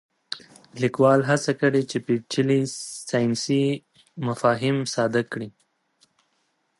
[0.81, 2.61] لیکوال هڅه کړې چې پېچلي
[3.09, 3.63] ساینسي
[4.27, 5.49] مفاهیم ساده کړي.